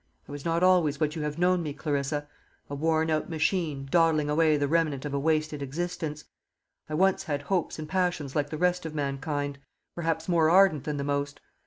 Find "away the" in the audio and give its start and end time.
4.31-4.67